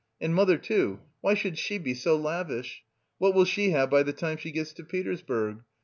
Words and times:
And 0.19 0.33
mother 0.33 0.57
too, 0.57 0.99
why 1.19 1.35
should 1.35 1.59
she 1.59 1.77
be 1.77 1.93
so 1.93 2.17
lavish? 2.17 2.81
What 3.19 3.35
will 3.35 3.45
she 3.45 3.69
have 3.69 3.91
by 3.91 4.01
the 4.01 4.13
time 4.13 4.37
she 4.37 4.49
gets 4.49 4.73
to 4.73 4.83
Petersburg? 4.83 5.63